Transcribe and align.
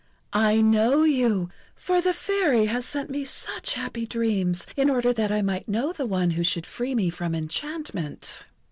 I 0.33 0.61
know 0.61 1.03
you, 1.03 1.51
for 1.75 2.01
the 2.01 2.11
Fairy 2.11 2.65
has 2.65 2.85
sent 2.85 3.11
me 3.11 3.23
such 3.23 3.75
happy 3.75 4.07
dreams 4.07 4.65
in 4.75 4.89
order 4.89 5.13
that 5.13 5.31
I 5.31 5.43
might 5.43 5.69
know 5.69 5.91
the 5.93 6.07
one 6.07 6.31
who 6.31 6.43
should 6.43 6.65
free 6.65 6.95
me 6.95 7.11
from 7.11 7.35
enchantment." 7.35 8.41